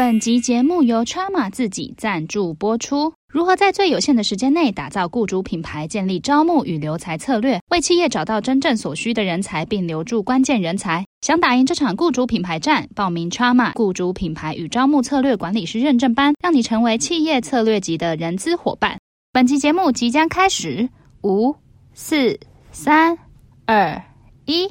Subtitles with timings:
[0.00, 3.12] 本集节目由 Trama 自己赞助播出。
[3.30, 11.04] 如何在最有限的时间内打造雇主品牌，建立招募与留才策略，为企业找到真正所需的人才，并留住关键人才？
[11.20, 18.98] 想打赢这场雇主品牌战，报名 Trama 雇主品牌与招募策略管理师认证班，让你成为企业策略级的人资伙伴。
[19.34, 20.88] 本期节目即将开始，
[21.24, 21.54] 五、
[21.92, 22.40] 四、
[22.72, 23.18] 三、
[23.66, 24.02] 二、
[24.46, 24.70] 一。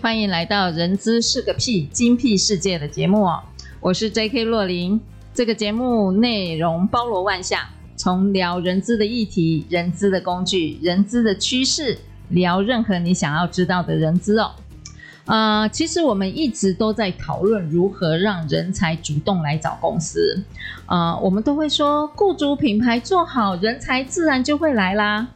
[0.00, 3.40] 欢迎来到《人资是个屁精辟世界》的节目哦，
[3.80, 4.44] 我是 J.K.
[4.44, 5.00] 洛林。
[5.34, 7.60] 这个节目内容包罗万象，
[7.96, 11.98] 从聊人资的议题、人资的工具、人资的趋势，
[12.28, 14.52] 聊任何你想要知道的人资哦。
[15.24, 20.40] 呃，其实我们一直都在讨论如何让人才主动来找公司。
[20.86, 25.26] 呃，我们都会说，雇主品牌做好，人才自然就会来啦。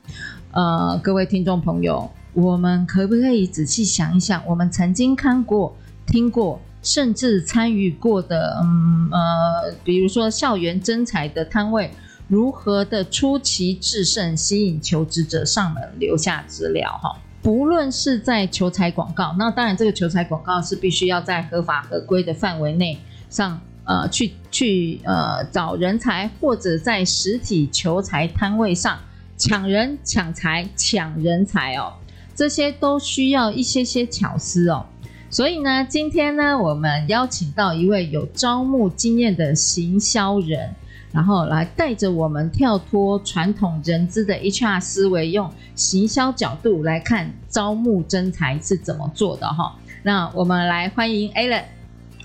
[0.52, 2.08] 呃，各位听众朋友。
[2.38, 5.74] 我们可不可以仔细想一想，我们曾经看过、
[6.06, 11.90] 听过，甚至参与过的，嗯呃，比如说校园征才的摊位，
[12.28, 16.88] 如何的出奇制胜，吸引求职者上门留下资料？
[17.02, 22.96] 哈，不论是在求才广告，那当然这个求才广告是必须要在合法合规的范围内
[23.28, 28.96] 上，呃，去去呃找人才，或者在实体求才摊位上
[29.36, 31.94] 抢人、抢财、抢人才哦。
[32.38, 34.86] 这些都需要一些些巧思哦，
[35.28, 40.72] 所以呢，今天呢，我们邀请到一位有招募经验的行销人，
[41.10, 49.74] 然后来带着我们跳脱传统人资的 HR 思维，用行销角度来看招募真才是怎么做的哈。
[50.04, 51.64] 那我们来欢迎 Alan。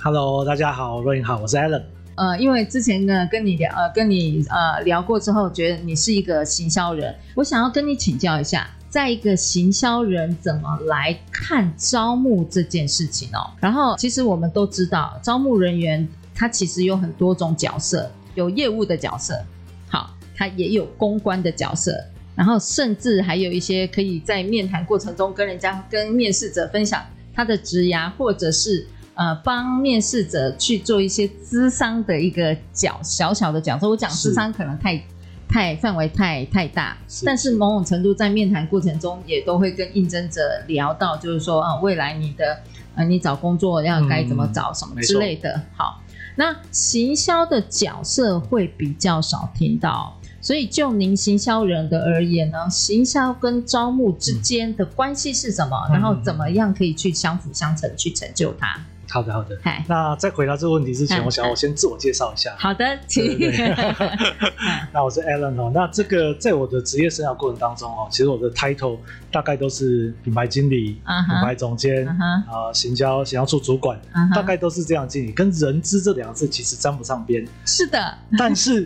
[0.04, 1.82] Hello，大家好，若羚好，我是 Alan。
[2.14, 8.70] 呃，因为之前呢跟你聊呃跟你呃聊过之后，觉得你是一个行销人，我想要跟你请教一下。
[8.94, 13.50] 再一个行销人怎么来看招募这件事情哦？
[13.60, 19.34] 然后其实我们都知道，招募人员他其实有很多种角色，有业务的角色，
[19.90, 21.92] 好，他也有公关的角色，
[22.36, 27.04] 然后甚至还有一些可以在面谈过程中跟人家跟面试者分享
[27.34, 33.90] 他的职涯，或者是呃帮面试者去做一些咨商的一个角小小的角色。
[33.90, 35.04] 我讲咨商可能太。
[35.48, 42.58] 太范围太太大，但是某种程度在面谈过程中也都会跟应征者聊到，就是说啊，未来你的
[42.96, 45.52] 呃，你找工作要该怎么找什么之类的。
[45.54, 46.02] 嗯、好，
[46.36, 55.78] 那行销的角色会比较少听到，所以就您行销人的而言呢，行销跟招募之间的关系是什么？
[55.90, 58.80] 嗯、然后怎么样可以去相辅相成去成就它？
[59.14, 59.56] 好的，好的。
[59.88, 62.56] 那在回答这个问题之前，我想我先自我介绍一下。
[62.58, 63.38] 好的，请。
[64.92, 65.72] 那我是 Alan 哦。
[65.72, 68.98] 那这个在我的职业生涯过程当中哦，其实我的 title
[69.32, 71.28] 大概都是品牌经理、uh -huh.
[71.28, 72.70] 品牌总监、uh -huh.
[72.70, 74.36] 啊，行销行销处主管，uh -huh.
[74.36, 75.32] 大概都是这样经理。
[75.32, 77.48] 跟人资这两个字其实沾不上边。
[77.68, 78.18] 是的。
[78.36, 78.84] 但是，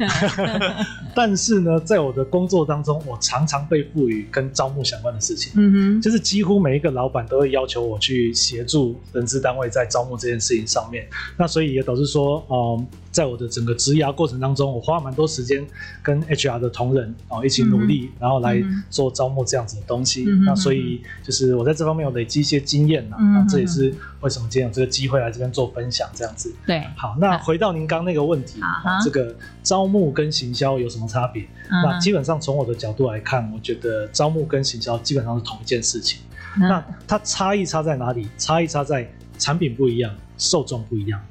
[1.16, 5.54] 但是呢，在我的工作当中，我常常被赋予跟招募相关的事情。
[5.56, 6.02] 嗯哼。
[6.02, 10.17] 就是几乎每一个老板都会要求我去协助人资单位在招募。
[10.18, 11.08] 这件事情上面，
[11.38, 15.66] 那所以也导致说，嗯，在我的整个职涯过程当中，我花蛮多时间
[16.04, 20.26] 跟 HR 的同仁哦一起努力，嗯，然后来做招募这样子的东西。
[20.28, 23.18] 嗯、那所以就是我在这方面有累积一些经验呐，
[23.50, 26.54] 这也是为什么今天有这个机会来这边做分享这样子。
[26.66, 28.60] 对，好，那回到您刚那个问题，
[29.04, 31.48] 这个招募跟行销有什么差别？
[31.70, 36.22] 那基本上从我的角度来看，我觉得招募跟行销基本上是同一件事情。
[36.60, 38.28] 那它差异差在哪里？
[38.38, 39.10] 差异差在。
[39.38, 41.22] 产品不一样，受众不一样。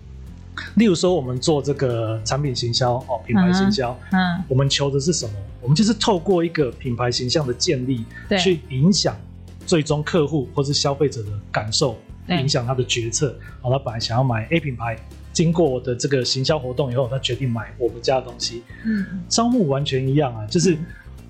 [0.76, 5.34] 例如说，我们做这个产品行销哦，品牌行销，嗯，嗯，我们求的是什么？
[5.60, 8.04] 我们就是透过一个品牌形象的建立，
[8.38, 9.14] 去影响
[9.66, 11.98] 最终客户或是消费者的感受，
[12.28, 13.36] 影响他的决策。
[13.60, 14.96] 好，他本来想要买 A 品牌，
[15.32, 18.62] 经过我的这个行销活动以后，他决定买我们家的东西。
[18.84, 20.76] 嗯，招募完全一样啊，就是。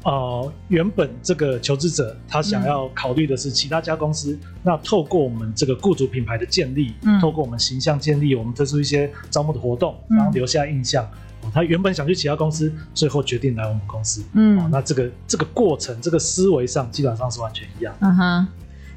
[0.07, 11.05] 嗯呃，原本这个求职者他想要考虑的是其他家公司，嗯，那透过我们这个雇主品牌的建立，嗯，透过我们形象建立，我们推出一些招募的活动，然后留下印象。
[11.43, 14.25] 嗯，他原本想去其他公司，最后决定来我们公司。
[14.35, 17.95] 嗯，那这个这个过程，这个思维上基本上是完全一样。
[18.01, 18.47] 嗯哼，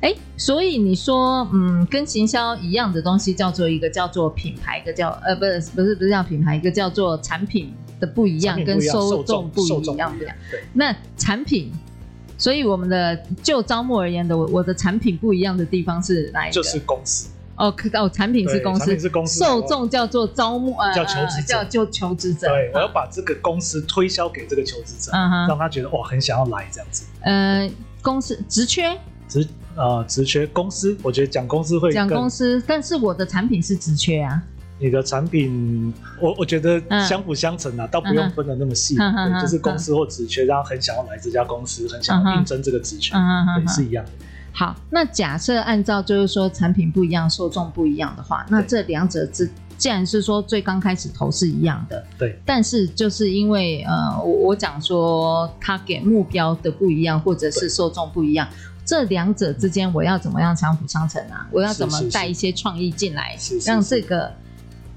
[0.01, 9.67] 哎，所以你说，嗯，跟行销一样的东西叫做一个叫做品牌，一个叫呃，不是不是不是叫品牌，一个叫做产品的不一样，跟受众不一
[9.97, 10.63] 样，不一样对。
[10.73, 11.71] 那产品，
[12.37, 16.53] 所以我们的就招募而言的，我我的产品不一样的地方是哪一个？
[16.53, 17.29] 就是公司。
[17.57, 22.47] 哦，哦，产品是公司，是公司，受众叫做招募，呃，叫求职者，叫就求职者。
[22.47, 27.03] 对，我要把这个公司推销给这个求职者，让他觉得哇，很想要来这样子。
[27.19, 27.69] 呃，
[28.01, 28.97] 公司职缺，
[29.27, 34.41] 职呃职缺公司，我觉得讲公司会讲公司，但是我的产品是职缺啊。
[34.81, 38.95] 你的产品，我我觉得相辅相成啊，倒不用分的那么细，
[39.41, 44.11] 就是公司或职缺，让他很想要来这家公司，很想要应征这个职缺，对，是一样的。
[44.53, 58.47] 好，那假设按照就是说产品不一样，受众不一样的话，那这两者之既然是说最刚开始投是一样的，对，但是就是因为呃，我我讲说他给目标的不一样，或者是受众不一样，
[58.85, 61.45] 这两者之间我要怎么样相辅相成啊？
[61.51, 64.31] 我要怎么带一些创意进来，让这个。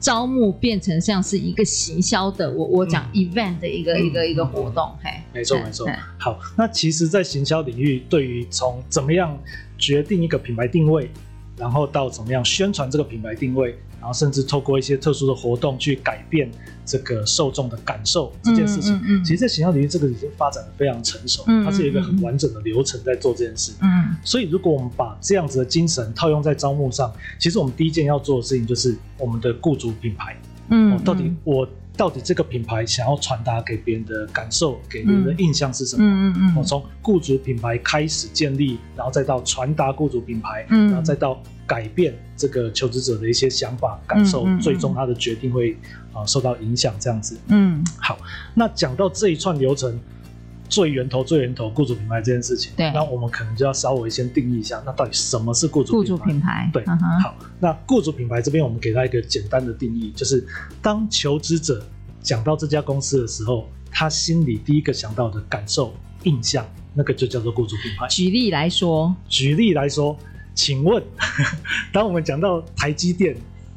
[0.03, 5.89] 招募变成像是一个行销的，我我讲 event 的一个、嗯、一个一个活动，嘿，没错没错。
[6.19, 9.39] 好，那其实，在行销领域，对于从怎么样
[9.79, 11.09] 决定一个品牌定位，
[11.57, 13.79] 然后到怎么样宣传这个品牌定位。
[14.03, 16.51] 然后甚至透过一些特殊的活动去改变
[16.85, 23.71] 这个受众的感受这件事情，嗯嗯嗯、其实，在形象领域这个已经发展的非常成熟，嗯、它是有一个很完整的流程在做这件事。
[23.81, 30.37] 嗯，所以如果我们把这样子的精神套用在招募上，其实我们第一件要做的事情就是我们的雇主品牌。
[30.71, 31.65] 嗯，到底我
[31.97, 36.03] 到底这个品牌想要传达给别人的感受，给别人的印象是什么？
[36.05, 41.43] 嗯嗯嗯，我从雇主品牌开始建立，然后再到传达雇主品牌，嗯，然后再到。
[41.65, 45.73] 改变这个求职者的一些想法、感受，嗯嗯嗯、最终他的决定会
[46.13, 46.93] 啊、呃、受到影响。
[46.99, 48.19] 这样子，嗯，好。
[48.53, 49.99] 那讲到这一串流程
[50.73, 56.31] 最源头、最源头，雇主品牌这件事情，对，那我们可能就要稍微先定义一下，那到底什么是雇主品牌？
[56.31, 57.35] 品牌对，嗯、好。
[57.61, 60.43] 那雇主品牌这边，我们给他一个简单的定义，就是
[60.81, 61.85] 当求职者
[62.23, 68.09] 讲到这家公司的时候，他心里第一个想到的感受、印象，那个就叫做雇主品牌。
[68.09, 70.17] 举例来说，举例来说。
[70.55, 71.03] 请问，
[71.95, 73.35] 当我们讲到台积电，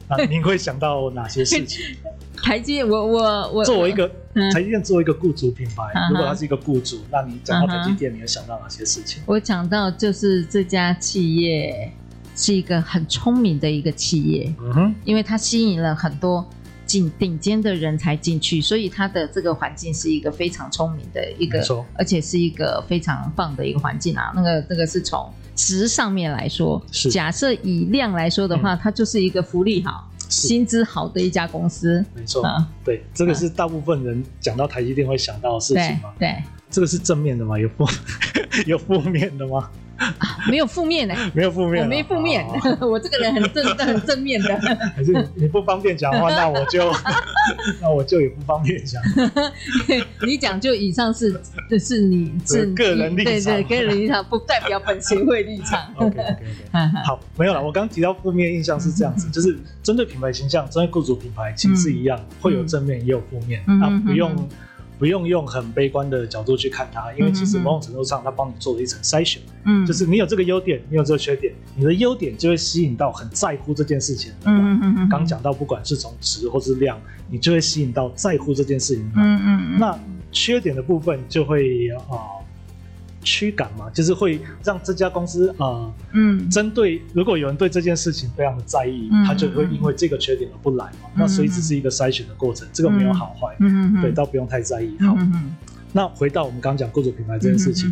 [0.10, 1.96] 啊，您会想到哪些事情？
[2.46, 4.08] 台积，我我我作为一个
[4.54, 5.82] 台积电作为一个雇主品牌，
[6.12, 9.24] 如果它是一个雇主，那你讲到台积电，你会想到哪些事情？
[9.26, 11.92] 我讲到就是这家企业
[12.36, 16.48] 是一个很聪明的一个企业，嗯哼，因为它吸引了很多
[16.86, 21.66] 顶顶尖的人才进去，所以它的这个环境是一个非常聪明的一个，
[21.96, 24.32] 而且是一个非常棒的一个环境啊。
[24.36, 25.28] 那个那个是从。
[25.56, 32.04] 值上面来说，是假设以量来说的话，嗯、它就是一个福利好、是薪资好的一家公司。
[32.14, 36.14] 没错，啊、对，这个是大部分人讲到台积电会想到的事情嘛？
[36.20, 37.58] 对，对这个是正面的吗？
[37.58, 37.86] 有负
[38.66, 39.70] 有负面的吗？
[40.18, 42.46] 啊、没有负面呢，没有负面，我没负面，
[42.82, 44.58] 我这个人很正， 很正面的。
[44.96, 46.92] 还是你，不方便讲话，那我就
[47.82, 49.02] 那我就也不方便讲。
[50.26, 51.40] 你讲就以上是，
[51.80, 55.82] 是你是个人立场，对对，个人立场不代表本协会立场。
[55.96, 56.44] OK OK OK，
[57.06, 57.64] 好，没有了。
[57.64, 64.36] 我刚刚提到负面印象是这样子，就是针对品牌形象，针对雇主品牌，其实是一样，会有正面也有负面，那不用。
[64.98, 69.42] 不用用很悲观的角度去看它，因为其实某种程度上，它帮你做了一层筛选。
[69.66, 74.46] 嗯，就是你有这个优点，你有这个缺点，你的优点就会吸引到很在乎这件事情的。
[74.46, 75.10] 嗯嗯嗯。
[75.10, 77.00] 刚讲到，不管是从值或是量，
[77.30, 79.16] 你就会吸引到在乎这件事情的。
[79.18, 79.80] 嗯嗯。
[79.80, 79.98] 那
[80.32, 82.04] 缺点的部分就会啊。
[82.10, 82.18] 呃
[83.26, 91.10] 驱赶嘛，就是会让这家公司啊，呃、嗯，针对如果有人对这件事情非常的在意，嗯、他就会因为这个缺点而不来嘛。
[91.10, 94.96] 嗯、那所以只是一个筛选的过程，嗯、这个没有好坏，嗯、对，倒不用太在意。
[95.00, 95.56] 好，嗯、
[95.92, 97.92] 那回到我们刚刚讲雇主品牌这件事情，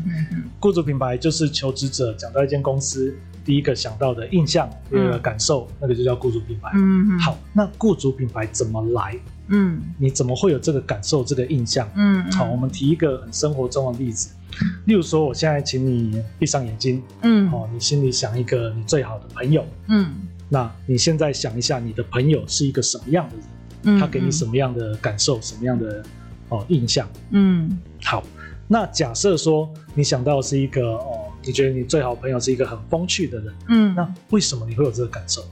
[0.60, 3.14] 雇主品牌就是求职者讲到一间公司
[3.44, 6.70] 第一个想到的印象，第二个感受，嗯、那个就叫雇主品牌。
[6.76, 9.18] 嗯、好，那雇主品牌怎么来？
[9.48, 11.86] 嗯，你怎么会有这个感受、这个印象？
[11.96, 14.30] 嗯，好，我们提一个很生活中的例子。
[14.86, 20.14] 例如说，我现在请你闭上眼睛，嗯，哦，你心里想一个你最好的朋友，嗯，
[20.50, 23.46] 那你现在想一下，你的朋友是一个什么样的人？
[23.84, 25.42] 嗯，他给你什么样的感受？
[25.42, 26.04] 什么样的
[26.50, 27.08] 哦印象？
[27.32, 28.24] 嗯，好，
[28.68, 35.46] 那假设说你想到是一个哦，你觉得你最好朋友是一个很风趣的人，嗯，那为什么你会有这个感受？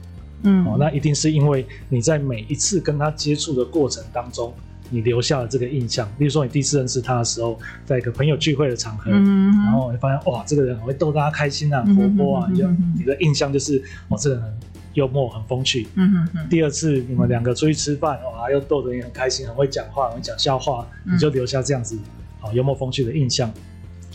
[0.44, 4.52] 嗯，哦，那一定是因为你在每一次跟他接触的过程当中。
[4.92, 12.68] 你留下了这个印象，比如说你第一次认识他的时候，在一个朋友聚会的场合，嗯、然后你发现哇，这个人很会逗大家开心啊，活泼啊，就
[12.98, 14.52] 你的印象就是哇，这个人很
[14.92, 15.88] 幽默、很风趣。
[15.94, 21.98] 嗯、哼第二次你们两个出去吃饭，哇，又逗得你很开心，很会讲话，很会讲笑话，你就留下这样子
[22.38, 23.50] 好幽默风趣的印象。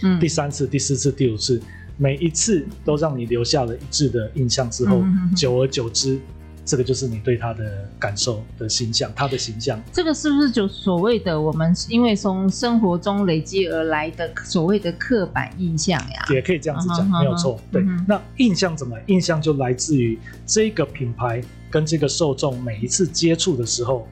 [0.03, 1.59] 嗯、第三次、第四次、第五次，
[1.97, 6.19] 每一次都让你留下了一致的印象之后，嗯、久而久之。
[6.67, 9.81] 这个就是你对他的感受的形象，他的形象。
[9.93, 16.25] 这个是不是就所谓的我们因为从生活中累积而来的所谓的刻板印象呀？
[16.29, 17.57] 也可以这样子讲，嗯、没有错。
[17.57, 18.97] 嗯、对，那印象怎么？
[19.07, 24.05] 印象就来自于这个品牌跟这个受众每一次接触的时候，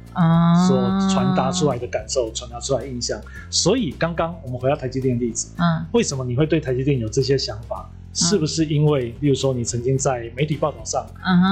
[0.65, 0.77] 所
[1.09, 3.19] 传达出来的感受，传达出来印象。
[3.49, 7.89] 所以刚刚我们回到台积电的例子，嗯，为什么你会对台积电有这些想法？
[8.15, 11.05] 是不是因为，例如说，你曾经在媒体报道上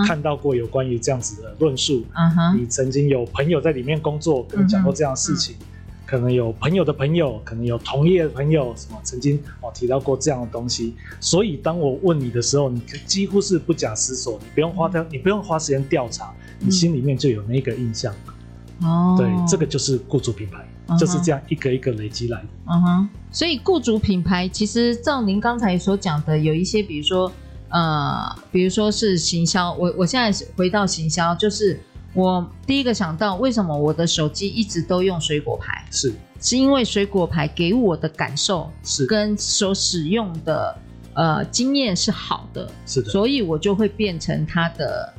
[0.07, 2.57] 看到过有关于这样子的论述，uh.
[2.57, 5.59] 你曾经有朋友在里面工作，跟你讲过这样的事情，uh.
[6.05, 18.15] 可能有朋友的朋友，可能有同业的朋友，什么曾经哦提到过这样的东西，所以当我问你的时候，你几乎是不假思索，你不用花掉，你不用花时间调查，你心里面就有那个印象。
[18.81, 20.65] 哦，对，这个就是雇主品牌。
[20.99, 22.47] 就是这样一个一个累积来的。
[22.65, 27.31] 嗯哼，所以雇主品牌其实照您刚才所讲的，有一些，比如说，
[27.69, 29.73] 呃，比如说是行销。
[29.73, 31.79] 我我现在回到行销，就是
[32.13, 35.85] 我第一个想到，为什么我的手机一直都用水果牌？
[35.89, 40.77] 是，是因为水果牌给我的感受是跟所使用的
[41.13, 45.13] 呃经验是好的，是的，所以我就会变成它的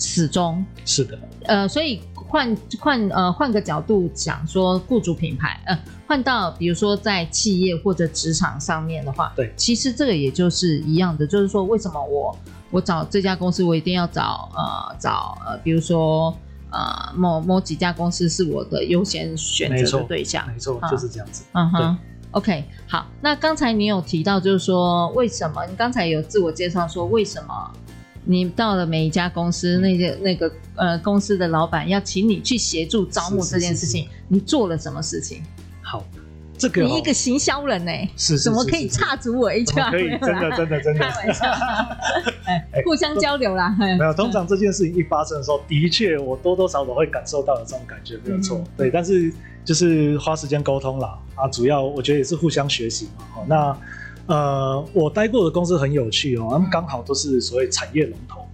[0.00, 0.64] 始终。
[0.84, 2.00] 是的，呃，所以。
[2.30, 5.76] 换换呃换个角度讲，说雇主品牌，呃
[6.06, 12.38] 换到比如说在企业或者职场上面的话，对，其实这个也就是一样的，就是说为什么我
[12.70, 16.32] 我找这家公司，我一定要找呃找呃比如说
[16.70, 21.42] 呃某某几家公司是我的优先选择的对象，没错，没错，就是这样子。
[21.50, 21.98] 嗯哼
[22.30, 25.66] ，OK，好，那刚才你有提到就是说为什么？
[25.66, 27.72] 你刚才有自我介绍说为什么？
[28.30, 35.42] 你到了每一家公司，那些那个呃公司的老板要请你去协助招募这件事情，是是是是你做了什么事情？
[35.82, 36.04] 好，
[36.56, 39.90] 这个、哦、你一个行销人呢，是，怎么可以插足我 HR？
[39.90, 41.44] 可以， 真的真的真的，开玩笑，
[42.44, 43.74] 哎， 互相交流啦。
[43.76, 48.58] 没有，通常这件事情一发生的时候，的确我多多少少会感受到有这种感觉，没有错。
[48.58, 49.34] 嗯、对，但是
[49.64, 53.24] 就是花时间沟通啦，啊，主要我觉得也是互相学习嘛。
[53.32, 53.76] 好，那。
[54.30, 58.46] 呃，我待过的公司很有趣哦，他们刚好都是所谓产业龙头。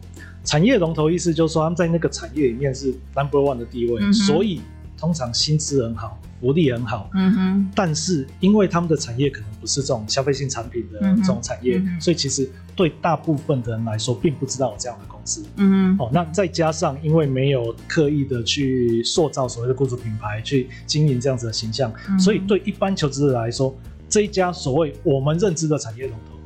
[0.42, 4.62] 产业龙头意思就是说，他们在那个产业里面是 number one 的地位，嗯、所以
[4.96, 7.10] 通常薪资很好，福利很好。
[7.12, 7.70] 嗯哼。
[7.74, 15.44] 但是因为他们的产业可能不是这种消费性产品的这种产业，所以其实对大部分的人来说，并不知道有这样的公司。
[15.56, 16.06] 嗯哼。
[16.06, 23.76] 哦，那再加上因为没有刻意的去塑造所谓的雇主品牌，去经营这样子的形象，嗯、所以对一般求职者来说。
[24.16, 26.38] 这一家所谓我们认知的产业龙头，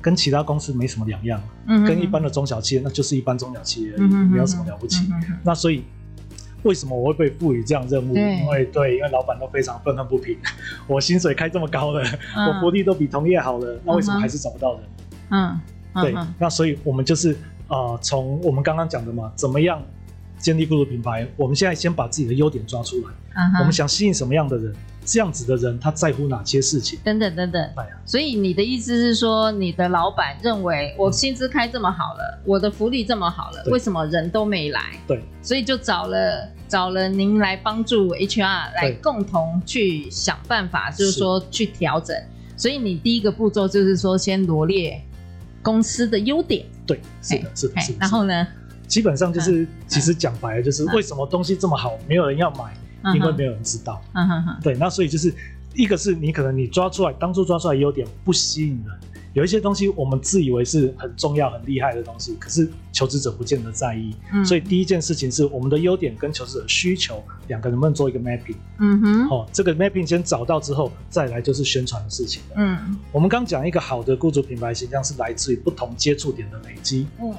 [0.00, 5.06] 跟其他公司没什么两样，嗯、跟一般的中小企业那就是一般中小企业而已，嗯、没有什么了不起。
[5.12, 5.84] 嗯、那所以
[6.62, 8.16] 为什么我会被赋予这样任务？
[8.16, 10.38] 因为对，因为老板都非常愤恨不平，
[10.86, 12.02] 我薪水开这么高了，
[12.34, 14.82] 嗯、我福利都比同业好了，那为什么还是找不到人？
[15.28, 15.60] 嗯，
[16.02, 19.82] 对，那所以我们就是啊，从我们刚刚讲的嘛，怎么样
[20.38, 21.26] 建立雇主品牌？
[21.36, 23.12] 我们现在先把自己的优点抓出来，
[23.60, 24.74] 我们想吸引什么样的人？
[25.04, 26.98] 这样子的人，他在乎哪些事情？
[27.02, 27.70] 等等等等。
[28.04, 35.00] 所以你的意思是说，你的老板认为我薪资开这么好了，嗯、我的福利这么好了，对为什么人都没来？
[35.06, 38.42] 对，所以就找了找了您来帮助 HR
[38.74, 42.14] 来共同去想办法，就是说去调整。
[42.54, 45.02] 所以你第一个步骤就是说，先罗列
[45.62, 46.66] 公司的优点。
[46.86, 47.98] 对，是的，是的，是的。
[48.00, 48.46] 然后呢？
[48.88, 52.74] 基本上就是，嗯、其实讲白了就是，为什么东西这么好，没有人要买？
[53.14, 55.32] 因为没有人知道，嗯哼哼，对，那所以就是
[55.72, 58.92] 一个是你可能你抓出来，当初抓出来优点不吸引人，
[59.34, 77.32] 有一些东西我们自以为是很重要、很厉害的东西，可是求职者不见得在意，嗯，所以第一件事情是我们的优点跟求职者的需求两个能不能做一个 mapping，嗯哼，哦，这个 mapping 先找到之后，再来就是宣传的事情，嗯，我们刚讲一个好的雇主品牌形象是来自于不同接触点的累积，嗯，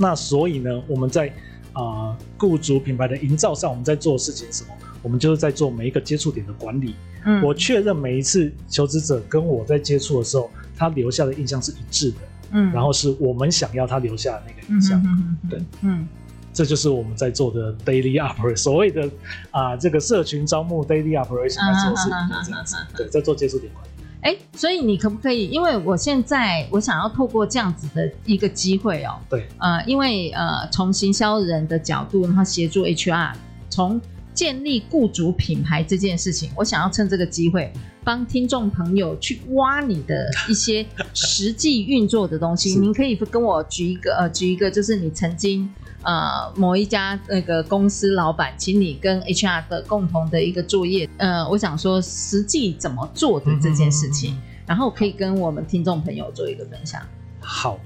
[0.00, 1.30] 那所以呢，我们在
[1.74, 4.74] 啊雇主品牌的营造上，我们在做的事情是什么？
[5.02, 6.94] 我们就是在做每一个接触点的管理。
[7.26, 12.16] 嗯，我确认每一次求职者跟我在接触的时候，他留下的印象是一致的。
[12.52, 15.02] 嗯，然后是我们想要他留下的那个印象。
[15.04, 16.08] 嗯，对，嗯，
[16.52, 19.08] 这就是我们在做的 daily operation，所谓的
[19.50, 22.76] 啊这个社群招募 daily operation 在做事情这样子。
[22.96, 23.89] 对，在做接触点管理。
[24.22, 25.46] 哎，所以你可不可以？
[25.46, 29.18] 因为我现在我想要透过这样子的一个机会哦。
[29.28, 29.46] 对。
[29.58, 33.32] 呃，因为呃，从行销人的角度，然后协助 HR
[33.68, 34.00] 从。
[34.32, 37.70] 建立雇主品牌这件事情，我想要趁这个机会
[38.02, 42.74] 帮听众朋友去挖你的一些实际运作的东西。
[42.78, 45.68] 您可以跟我举一个呃，举一个就是你曾经
[46.02, 57.00] 呃某一家那个公司老板，请你跟 HR 的共同的一个作业，呃，我想说实际怎么做的这件事情，然后可以跟我们听众朋友做一个分享。
[57.42, 57.78] 好，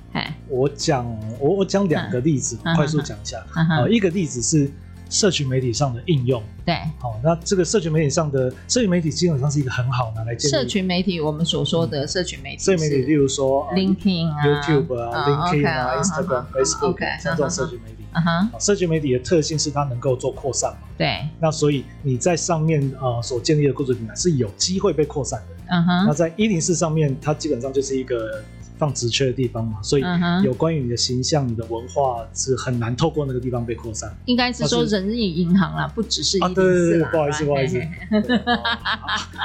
[0.48, 1.06] 我讲
[1.40, 3.44] 我我讲两个例子，快速讲一下。
[3.78, 4.70] 呃，一个例子是
[5.10, 6.42] 社群媒体上的应用。
[6.64, 11.20] 对，好，那这个社群媒体上的社群媒体基本上是一个很好拿来建立社群媒体。
[11.20, 18.04] 我们所说的社群媒体，社群媒体，例如说 LinkedIn 啊、YouTube 啊、LinkedIn 啊、Instagram、Facebook 像这种社群媒体。
[18.12, 20.88] 嗯哼，社群媒体的特性是它能够做扩散嘛？
[20.96, 21.28] 对。
[21.40, 25.64] 那所以你在上面呃所建立的雇主平台是有机会被扩散的。
[25.70, 26.06] 嗯哼。
[26.06, 28.42] 那在一零四上面，它基本上就是一个。
[28.84, 30.02] 放职缺的地方嘛，所以
[30.44, 34.14] 有关于你的形象、你的文化是很难透过那个地方被扩散。
[34.26, 37.80] 应该是说人力银行啦，不只是啊，对对对，不好意思，不好意思，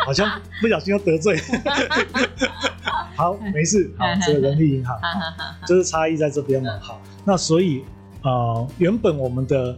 [0.05, 0.29] 好像
[0.60, 1.39] 不小心又得罪。
[3.15, 4.98] 好，没事，好，这个人力银行，
[5.65, 6.77] 就是差异在这边嘛。
[6.81, 7.86] 好，那所以
[8.24, 9.77] 呃，原本我们的。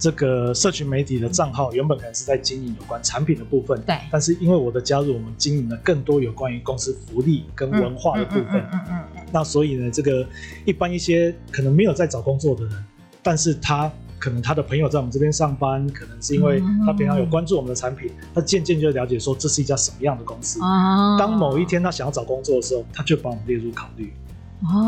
[0.00, 3.94] 这个社群媒体的账号原本可能是在经营有关产品的部分，对。
[4.10, 8.46] 但是因为我的加入，我们经营了更多有关于公司福利跟文化的部分。
[8.46, 9.22] 嗯嗯嗯，嗯。
[9.30, 10.26] 那所以呢，这个
[10.64, 12.84] 一般一些可能没有在找工作的人，
[13.22, 20.58] 但是他可能他的朋友在我们这边上班，可能是因为他平常有关注我们的产品，他渐渐就了解说这是一家什么样的公司。
[20.60, 21.16] 哦。
[21.18, 24.10] 当某一天他想要找工作的时候，他就把我们列入考虑。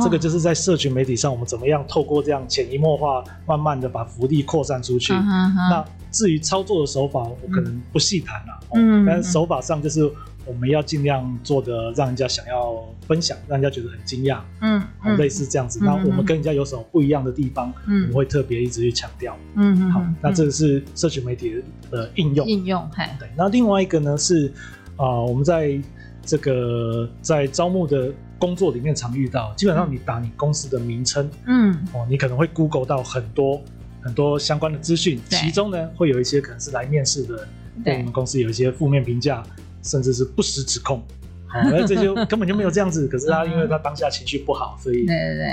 [0.03, 5.13] 这个就是在社群媒体上，我们怎么样透过这样潜移默化，慢慢的把福利扩散出去。
[5.13, 8.61] 那至于操作的手法，我可能不细谈了。
[8.75, 10.11] 嗯，但是手法上就是
[10.45, 14.41] 我们要尽量做的，让人家想要分享，让人家觉得很惊讶。
[14.61, 14.83] 嗯，
[15.17, 15.81] 类似这样子。
[15.83, 17.73] 那我们跟人家有什么不一样的地方？
[17.87, 19.35] 嗯，我们会特别一直去强调。
[19.55, 22.47] 嗯，好，那这个是社群媒体的应用。
[22.47, 22.87] 应用，
[23.19, 23.29] 对。
[23.37, 24.53] 那另外一个呢是
[24.97, 25.81] 啊，我们在
[26.25, 28.13] 这个在招募的。
[28.43, 33.63] 工作里面常遇到，基本上你打你公司的名称，嗯，哦，你可能会 Google 到很多
[34.03, 37.49] 很多相关的资讯，其中呢会有一些可能是来面试的人，
[37.85, 39.45] 对我们公司有一些负面评价，
[39.85, 41.01] 甚至是不实指控，
[41.47, 45.07] 好， 那这些根本就没有这样子，可是他因为他当下情绪不好，所以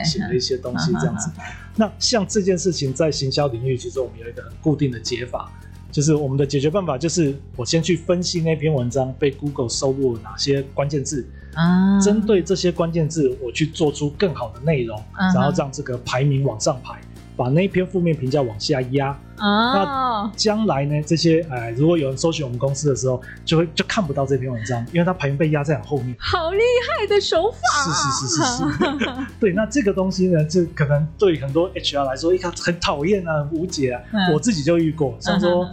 [0.04, 1.30] 写了一些东西这样子。
[1.76, 5.52] 那像这件事情在行销领域，其实我们有一个很固定的解法。
[5.92, 15.02] 就是我们的解决办法，就是我先去分析那篇文章被 Google 收录了哪些关键字啊，针对这些关键字，我去做出更好的内容，
[15.34, 17.00] 然后让这个排名往上排。
[17.40, 21.02] 把那一篇负面评价往下压，哦，那将来呢？
[21.08, 26.14] 这些哎，如果有人搜寻我们公司的时候，就会就看不到这篇文章，因为它排名被压在很后面。
[26.20, 27.58] 好厉害的手法！
[27.86, 29.26] 是是是是是。
[29.40, 34.02] 对，那这个东西呢，就可能对很多 HR 来说，一看很讨厌啊，很无解啊。
[34.12, 35.66] 嗯、我自己就遇过，像说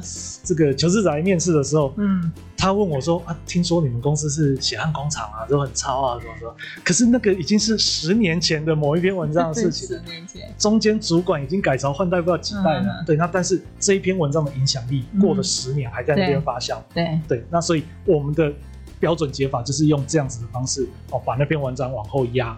[0.44, 2.30] 这个求职者来面试的时候，嗯。
[2.56, 6.56] 他问我说：“啊，听说你们公司是血汗工厂啊，都很糙啊，怎么说？
[6.82, 13.00] 可是那个已经是十年前的某一篇文章的事情，十年前，中间主管已经改朝换代不知道几代了。
[13.00, 16.78] 嗯、对，那但是这一篇文章的影响力过了十年还在那边发酵。
[16.94, 18.52] 对对，那所以我们的
[18.98, 22.56] 标准解法就是用这样子的方式哦，把那篇文章往后压。”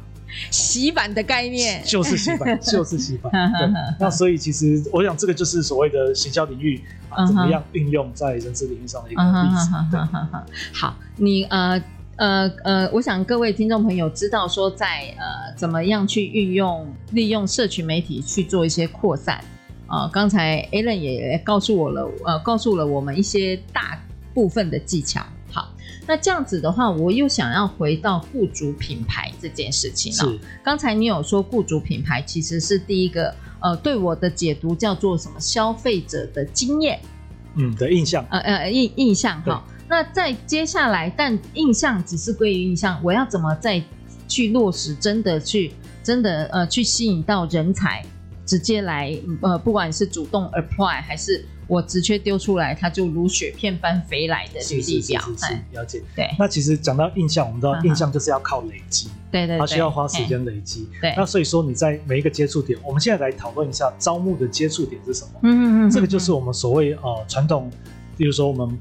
[0.50, 3.30] 洗版的概念就是洗版，就是洗版。
[3.58, 9.70] 对，那所以其实我想，这个就是所谓的行销领域啊，怎么样运用在人事领域上的一个例子。
[9.90, 10.00] 对，
[10.72, 11.82] 好，你呃
[12.16, 19.36] 呃呃，我想各位听众朋友知道说，在呃怎么样去运用利用社群媒体去做一些扩散
[19.86, 20.02] 啊。
[20.02, 23.98] 呃，刚才 Alan 也告诉我了，呃，告诉了我们一些大
[24.34, 25.22] 部分的技巧。
[26.08, 30.32] 好，那这样子的话，我又想要回到雇主品牌这件事情了。
[30.32, 35.38] 是，刚才你有说雇主品牌其实是第一个，呃，对我的解读叫做什么？
[35.38, 36.98] 消费者的经验，
[37.56, 39.62] 嗯，的印象，呃呃印印象哈。
[39.86, 43.82] 那在接下来，但印象只是归于印象，我要怎么再
[44.26, 44.94] 去落实？
[44.94, 48.04] 真的去，真的呃，去吸引到人才，
[48.46, 51.44] 直接来呃，不管是主动 apply 还是。
[51.68, 56.02] 我职缺丢出来，它就如雪片般飞来的履历表，是是是是是，了解。
[56.16, 60.88] 对，那其实讲到印象，我们知道印象就是要靠累积，对对，它需要花时间累积。
[61.00, 65.30] 对，那所以说你在每一个接触点，我们现在来讨论一下招募的接触点是什么？
[65.42, 67.70] 嗯嗯嗯，这个就是我们所谓呃传统，
[68.16, 68.78] 比如说我们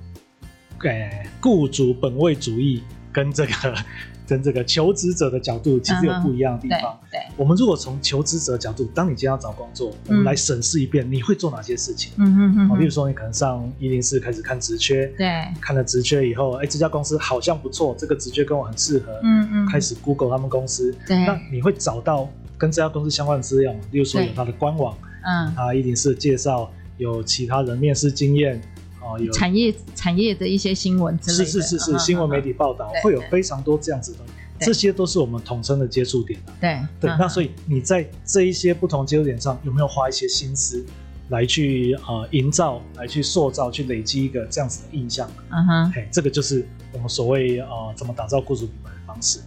[0.81, 1.09] 给
[1.41, 3.51] 雇主本位主义跟这个。
[4.29, 6.91] 跟这个求职者的角度其实有不一样的地方。
[6.91, 12.11] Uh 对，对，我们如果从求职者的角度，当你今天要找工作，嗯、我们来审视一遍你会做哪些事情。
[12.17, 12.77] 嗯嗯嗯。
[12.77, 19.17] 例如说你可能上一零四开始看职缺，对，看了职缺以后，哎，这家公司好像不错，这个职缺跟我很适合。
[19.23, 19.65] 嗯嗯。
[19.65, 24.93] 开始 Google 他们公司，对，那你会找到跟这家公司相关的资料，例如说有他的官网，
[25.23, 28.61] 嗯，啊一零四介绍，有其他人面试经验。
[29.01, 34.19] 哦，有产业产业的一些新闻之类的，是是是是，新闻媒体报道会有非常多这样子的，
[34.59, 36.53] 这些都是我们统称的接触点的。
[36.59, 40.83] 对对，那所以你在这一些不同接触点上，有没有花一些心思
[41.29, 45.29] 来去呃营造、来去塑造、去累积一个这样子的印象？
[45.49, 49.39] 嗯哼，嘿，这个就是我们所谓呃怎么打造雇主品牌的方式。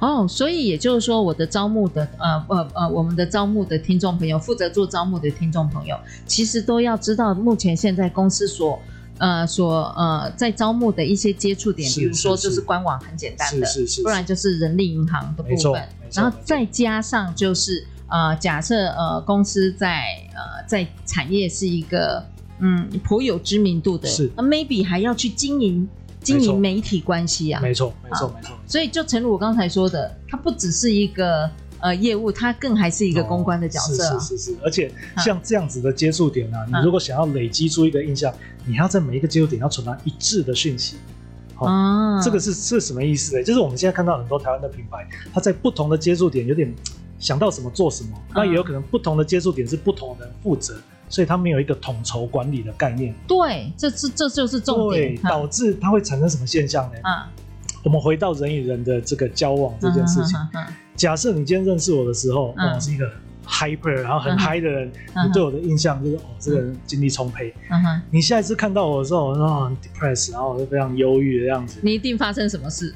[0.00, 8.80] 哦，所以也就是说，我的招募的呃呃呃，我们的招募的听众朋友，负责做招募的听众朋友，其实都要知道目前现在公司所
[9.18, 20.04] 呃所呃在招募的一些接触点，比如说就是官网很简单的，是是是，不然就是人力银行的部分，然后再加上就是呃假设呃公司在
[20.34, 22.24] 呃在产业是一个
[22.58, 25.88] 嗯颇有知名度的，是，那 maybe 还要去经营。
[26.20, 28.50] 经营媒体关系啊，没错，没错，没错。
[28.66, 31.48] 所以就诚如我刚才说的，它不只是一个
[31.80, 34.18] 呃业务，它更还是一个公关的角色。
[34.18, 38.32] 是是是是，而且像这样子的接触点呢，你如果想要累积出一个印象，
[38.64, 40.96] 你还要在每一个接触点要传达一致的讯息。
[41.56, 43.42] 哦，这个是是什么意思呢？
[43.42, 46.72] 就是我们现在看到很多台湾的品牌，它在不同的接触点有点
[47.18, 50.76] 想到什么做什么，那也有可能不同的接触点是不同的人负责。
[51.10, 53.14] 所以它没有一个统筹管理的概念。
[53.26, 56.98] 对，这是这就是重点，对，导致它会产生什么现象呢？
[57.02, 57.32] 啊，
[57.88, 60.38] 我们回到人与人的这个交往这件事情。
[60.94, 63.10] 假设你今天认识我的时候，我是一个
[63.46, 64.92] hyper，然后很嗨的人，
[65.26, 67.50] 你对我的印象就是哦，这个人精力充沛。
[67.70, 71.80] 嗯哼，你下一次看到我的时候，我说很 depressed，然后我就非常忧郁的样子。
[71.82, 72.94] 你一定发生什么事？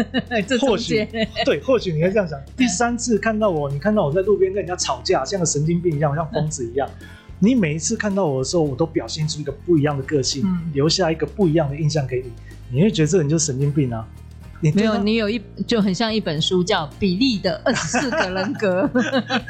[0.58, 1.06] 或许
[1.44, 2.40] 对，或许你会这样想。
[2.56, 6.88] 第三次看到我，你看到我在路边跟人家吵架，像个神经病一样，像疯子一样。
[7.40, 12.32] 你每一次看到我的时候，我都表现出一个不一样的个性，嗯、留下一个不一样的印象给你，
[12.70, 14.08] 你会觉得这个人就是神经病啊？
[14.60, 18.82] 你没有，你有一就很像一本书叫《比利的二十四个人格》。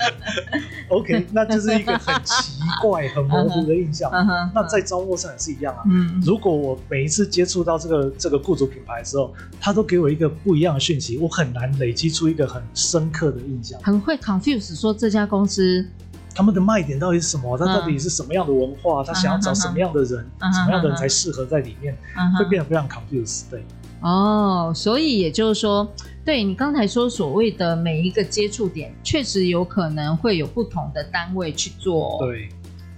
[0.89, 4.11] OK，那就是一个很奇怪、很模糊的印象。
[4.11, 5.83] Uh huh, uh huh, 那在招募上也是一样啊。
[5.85, 6.25] Uh.
[6.25, 13.81] 如果我每一次接触到这个这个雇主品牌的时候，他都给我一个不一样的讯息，我很难累积出一个很深刻的印象。
[13.83, 15.87] 很会 confuse 说这家公司。
[16.33, 17.59] 他们的卖点到底是什么？
[17.59, 19.05] 他到底是什么样的文化？
[19.05, 20.25] 他想要找什么样的人？
[20.53, 21.97] 什么样的人才适合在里面？
[22.39, 23.43] 会变得非常 confused。
[23.51, 23.65] 对，
[24.03, 25.87] 哦，所以也就是说，
[26.25, 32.49] 对你刚才说所谓的每一个接触点，确实有可能会有不同的单位去做对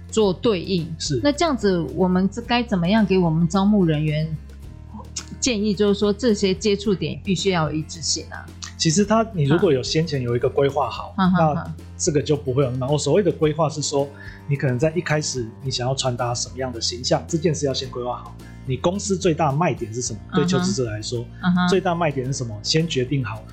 [0.09, 0.93] 做对应。
[0.97, 4.27] 是，那这样子，我们该怎么样给我们招募人员
[5.39, 5.73] 建议？
[5.73, 8.45] 就是说，这些接触点必须要有一致性啊。
[8.77, 12.87] 其实他，你如果有先前有一个规划好，啊、那这个就不会有那么。
[12.91, 14.07] 我所谓的规划是说，
[14.47, 18.35] 你可能在一开始你想要传达什么样的形象，这件事要先规划好。
[18.65, 20.19] 你公司最大卖点是什么？
[20.33, 21.25] 对求职者来说，
[21.69, 22.57] 最大卖点是什么？
[22.63, 23.43] 先决定好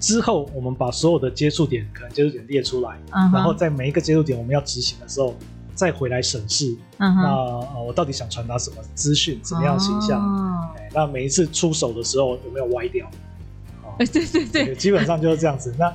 [0.00, 5.34] 之后，我们把所有的接触点可能接触点列出来，然后在每一个接触点我们要执行的时候，
[5.74, 6.76] 再回来审视。
[6.98, 10.20] 那呃，我到底想传达什么资讯，什么样的形象？
[10.20, 13.10] 哦、那每一次出手的时候有没有歪掉？
[13.98, 15.74] 对对对，基本上就是这样子。
[15.78, 15.92] 那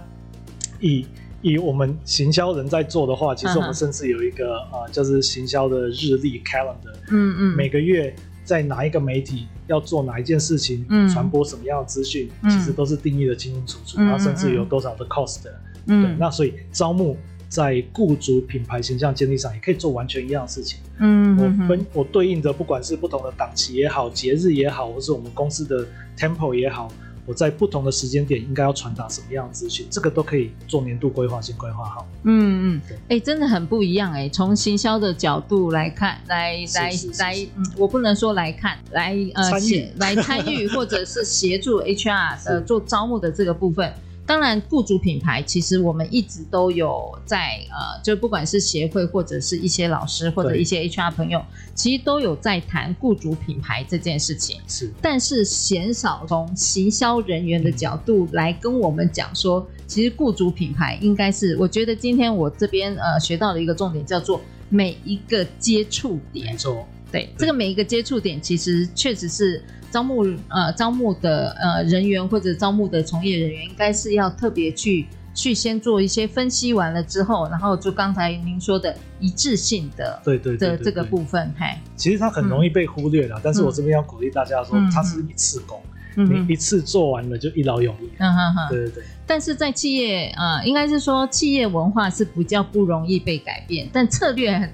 [0.80, 1.06] 以
[1.42, 6.96] 以我们行销人在做的话，其实我们甚至有一个啊、呃，就是行销的日历 calendar。
[7.10, 7.56] 嗯嗯。
[7.56, 8.14] 每个月
[8.50, 14.02] 在哪一个媒体要做哪一件事情，嗯，传播什么样的资讯，其实都是定义的清清楚楚。
[14.02, 15.42] 然后甚至有多少的 cost。
[15.86, 16.02] 嗯。
[16.02, 16.16] 对。
[16.18, 17.16] 那所以招募
[17.48, 20.80] 在雇主品牌形象建立上，也可以做完全一样的事情。
[20.98, 21.38] 嗯。
[21.38, 25.86] 我分我对应的，不管是不同的档期也好，节日也好，或是我们公司的
[26.18, 26.92] tempo 也好。
[27.30, 32.08] 我在不同的时间点应该要传达什么样的资讯，这个都可以做年度规划，先规划好。
[32.24, 34.30] 嗯嗯，哎、欸，真的很不一样哎、欸。
[34.30, 39.62] 从行销的角度来看，来来来，嗯，我不能说来看，来呃参
[39.98, 43.94] 来参与或者是协助 HR 呃 做招募的这个部分。
[44.30, 54.62] 当然，雇主品牌其实我们一直都有在呃，就不管是协会或者是一些老师或者一些 HR 朋友，其实都有在谈雇主品牌这件事情。
[54.68, 64.40] 是，但是鲜少从行销人员的角度来跟我们讲说，嗯、其实雇主品牌应该是，我觉得今天我这边呃学到了一个重点，叫做
[64.70, 66.52] 每一个接触点。
[66.52, 69.64] 没错，对，这个每一个接触点其实确实是。
[69.92, 85.82] 招募呃，招募的呃人员或者招募的从业人员，应该是要特别去去先做一些分析完了之后，然后就刚才您说的一致性的对对的这个部分，嘿，其实它很容易被忽略了，嗯、但是我这边要鼓励大家说，嗯、它是一次工，
[86.18, 89.04] 嗯、你一次做完了就一劳永逸，嗯哼哼，对对对。
[89.26, 94.70] 但是在企业呃，应该是说企业文化是比较不容易被改变，但策略很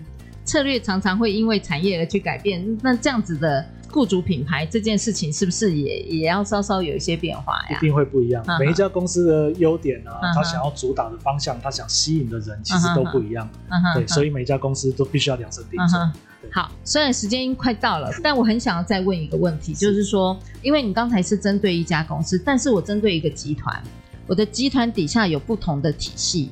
[0.45, 3.65] 策略常常会因为产业而去改变，那这样子的。
[3.91, 7.77] 雇主品牌这件事情是不是也也要稍稍有一些变化呀？
[7.77, 8.43] 一定会不一样。
[8.45, 13.49] 嗯、每一家公司的优点呢、啊，他、嗯、想要主打的方向，他想吸引的人，其实都不一样。
[13.69, 15.97] 嗯、对，所以每一家公司都必须要量身定做。
[16.51, 23.81] 好，虽然时间快到了， 但我很想要再问一个问题，就是说，因为你刚才是针对一家公司，但是我针对一个集团，
[24.27, 26.51] 我的集团底下有不同的体系，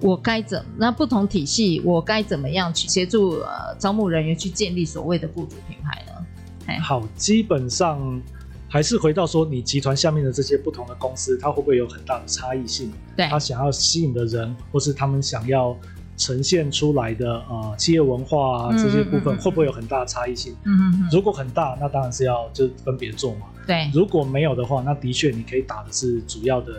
[0.00, 0.64] 我该怎？
[0.78, 6.80] 那不同体系，我该怎么样去协助呃招募人员去建立所谓的雇主品牌呢？
[6.80, 8.20] 好，基本上，
[8.68, 12.92] 还是回到说，你集团下面的这些不同的公司，它会不会有很大的差异性？
[13.16, 15.76] 对，他想要吸引的人，或是他们想要
[16.16, 20.54] 呈现出来的呃企业文化啊这些部分，会不会有很大的差异性？
[20.64, 23.48] 嗯嗯，如果很大，那当然是要就分别做嘛。
[23.66, 26.72] 对，如果没有的话，那的确你可以打的是主要的。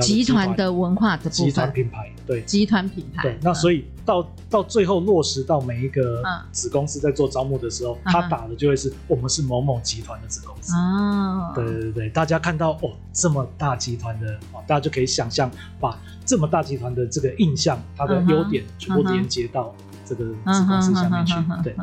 [0.00, 10.74] 集团的文化的部分，集团品牌，对，集团品牌，对，那所以到到最后落实到每一个子公司在做招募的时候，他打的就会是我们是某某集团的子公司。
[10.74, 19.74] 哦，对对对，大家看到哦这么大集团的哦，大家就可以想象把这么大集团的这个印象，它的优点全部连接到
[20.08, 21.74] 这个子公司下面去，对。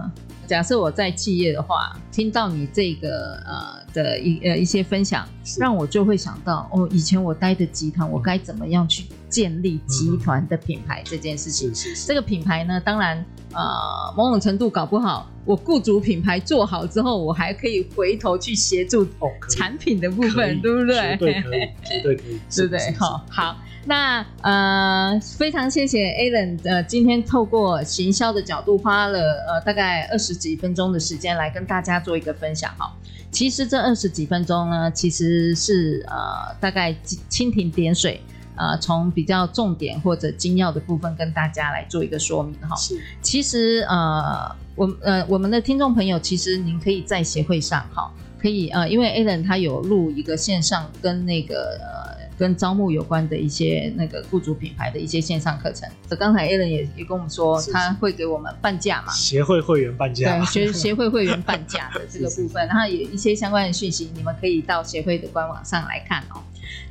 [0.48, 5.28] 假设我在企业的话，听到你这个呃的一呃一些分享，
[5.60, 11.74] 让我就会想到哦，以前我待的集团，我该怎么样去建立集团的品牌这件事情。
[11.74, 12.08] 是是是。
[12.08, 19.08] 这个品牌呢，当然呃某种程度搞不好，我雇主品牌做好之后，我还可以回头去协助
[19.50, 20.96] 产品的部分，对不对？
[20.96, 22.94] 绝对可以，绝对可以，对不对？
[23.00, 23.58] 好，好。
[23.88, 32.92] 那呃，非常谢谢 Alan，呃，今天透过行销的角度，花了呃大概二十几分钟的时间来跟大家做一个分享哈。
[33.30, 36.92] 其实这二十几分钟呢，其实是呃大概
[37.30, 38.20] 蜻蜓点水，
[38.56, 42.76] 呃，从比较重点或者精要的部分跟大家来做一个说明哈。
[42.76, 52.25] 是，其实呃，我呃我们的听众朋友，其实您可以在协会上哈，可以呃，因为 Alan 他有录一个线上跟那个呃。
[52.38, 66.42] 跟招募有关的一些那个雇主品牌的一些线上课程，这刚才 Alan 也也跟我们说，他会给我们半价嘛，协会会员半价，对，协 协会会员半价的这个部分，然后有一些相关的讯息，你们可以到协会的官网上来看哦。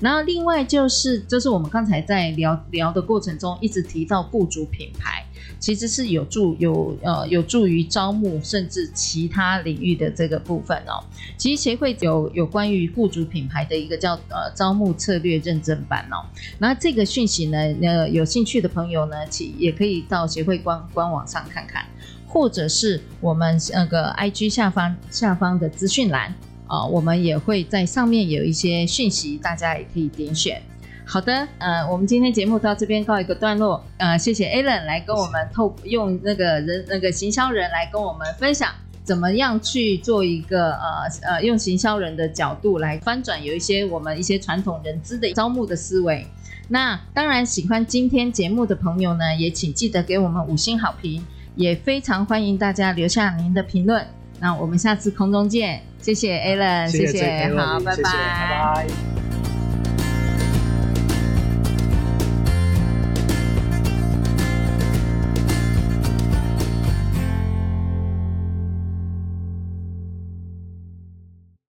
[0.00, 5.23] 然后另外就是，就是我们刚才在聊聊的过程中，一直提到雇主品牌。
[5.64, 11.03] 其实是有助有呃有助于招募甚至其他领域的这个部分哦。
[11.38, 16.20] 其实协会有有关于雇主品牌的一个叫呃招募策略认证版哦。
[16.59, 21.87] 那这个讯息呢，呃有兴趣的朋友呢，其也可以到协会官官网上看看，
[22.29, 26.35] 或者是我们那个 IG 下方下方的资讯栏
[26.66, 30.61] 啊、我们也会在上面有一些讯息，大家也可以点选。
[31.06, 38.70] 好的，呃，我们今天节目到这边告一个段落，呃，谢谢 Alan 来跟我们透用那个人那个行销人来跟我们分享，
[39.04, 46.26] 怎么样去做一个呃呃用行销人的角度来翻转有一些我们一些传统人资的招募的思维。
[46.68, 51.22] 那当然喜欢今天节目的朋友呢，也请记得给我们五星好评，
[51.54, 54.04] 也非常欢迎大家留下您的评论。
[54.40, 59.13] 那我们下次空中见，谢谢 Alan，谢谢，谢谢，好，拜拜，拜拜。